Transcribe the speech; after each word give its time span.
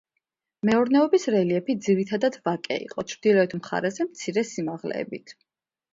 მეურნეობის 0.67 1.27
რელიეფი 1.35 1.75
ძირითადად 1.87 2.39
ვაკე 2.47 2.77
იყო, 2.87 3.05
ჩრდილოეთ 3.13 3.55
მხარეზე 3.61 4.11
მცირე 4.11 4.49
სიმაღლეებით. 4.55 5.37